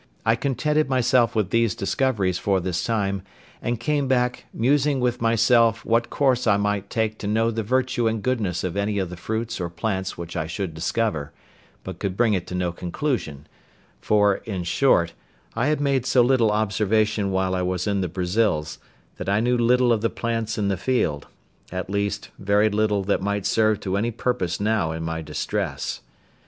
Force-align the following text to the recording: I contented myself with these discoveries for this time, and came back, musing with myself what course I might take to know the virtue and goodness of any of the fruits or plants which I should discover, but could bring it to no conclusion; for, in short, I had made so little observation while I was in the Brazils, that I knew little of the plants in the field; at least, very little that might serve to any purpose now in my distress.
I 0.25 0.35
contented 0.35 0.89
myself 0.89 1.35
with 1.35 1.51
these 1.51 1.75
discoveries 1.75 2.39
for 2.39 2.59
this 2.59 2.83
time, 2.83 3.21
and 3.61 3.79
came 3.79 4.07
back, 4.07 4.45
musing 4.51 4.99
with 4.99 5.21
myself 5.21 5.85
what 5.85 6.09
course 6.09 6.47
I 6.47 6.57
might 6.57 6.89
take 6.89 7.19
to 7.19 7.27
know 7.27 7.51
the 7.51 7.61
virtue 7.61 8.07
and 8.07 8.23
goodness 8.23 8.63
of 8.63 8.75
any 8.75 8.97
of 8.97 9.11
the 9.11 9.15
fruits 9.15 9.61
or 9.61 9.69
plants 9.69 10.17
which 10.17 10.35
I 10.35 10.47
should 10.47 10.73
discover, 10.73 11.31
but 11.83 11.99
could 11.99 12.17
bring 12.17 12.33
it 12.33 12.47
to 12.47 12.55
no 12.55 12.71
conclusion; 12.71 13.45
for, 13.99 14.37
in 14.37 14.63
short, 14.63 15.13
I 15.55 15.67
had 15.67 15.79
made 15.79 16.07
so 16.07 16.23
little 16.23 16.49
observation 16.49 17.29
while 17.29 17.53
I 17.53 17.61
was 17.61 17.85
in 17.85 18.01
the 18.01 18.09
Brazils, 18.09 18.79
that 19.17 19.29
I 19.29 19.39
knew 19.39 19.55
little 19.55 19.93
of 19.93 20.01
the 20.01 20.09
plants 20.09 20.57
in 20.57 20.67
the 20.67 20.77
field; 20.77 21.27
at 21.71 21.91
least, 21.91 22.31
very 22.39 22.69
little 22.71 23.03
that 23.03 23.21
might 23.21 23.45
serve 23.45 23.79
to 23.81 23.97
any 23.97 24.09
purpose 24.09 24.59
now 24.59 24.93
in 24.93 25.03
my 25.03 25.21
distress. 25.21 26.01